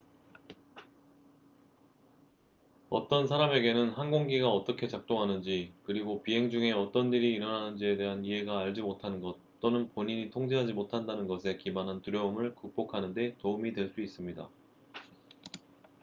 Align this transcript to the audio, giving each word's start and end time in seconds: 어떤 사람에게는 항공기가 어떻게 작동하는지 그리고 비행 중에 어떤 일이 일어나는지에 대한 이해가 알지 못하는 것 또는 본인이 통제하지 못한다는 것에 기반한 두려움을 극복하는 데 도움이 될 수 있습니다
어떤 2.89 3.27
사람에게는 3.27 3.91
항공기가 3.91 4.51
어떻게 4.51 4.87
작동하는지 4.87 5.73
그리고 5.83 6.23
비행 6.23 6.49
중에 6.49 6.71
어떤 6.71 7.13
일이 7.13 7.33
일어나는지에 7.35 7.97
대한 7.97 8.25
이해가 8.25 8.57
알지 8.61 8.81
못하는 8.81 9.21
것 9.21 9.35
또는 9.59 9.89
본인이 9.89 10.31
통제하지 10.31 10.73
못한다는 10.73 11.27
것에 11.27 11.57
기반한 11.57 12.01
두려움을 12.01 12.55
극복하는 12.55 13.13
데 13.13 13.35
도움이 13.41 13.73
될 13.73 13.89
수 13.93 14.01
있습니다 14.01 14.49